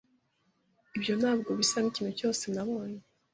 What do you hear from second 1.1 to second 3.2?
ntabwo bisa nkikintu cyose nabonye.